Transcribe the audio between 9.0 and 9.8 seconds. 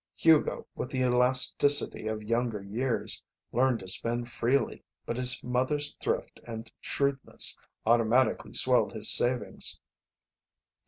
savings.